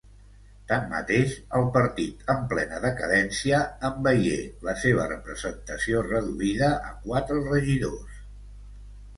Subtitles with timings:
[0.69, 3.59] Tanmateix, el partit, en plena decadència,
[3.91, 4.39] en veié
[4.69, 8.27] la seva representació reduïda a quatre regidors.